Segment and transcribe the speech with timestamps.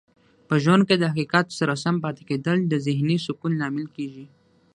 [0.47, 4.25] په ژوند کې د حقیقت سره سم پاتې کیدل د ذهنې سکون لامل کیږي.